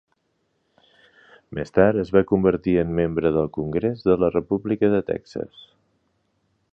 [1.57, 5.65] Més tard es va convertir en membre del Congrés de la República de Texas.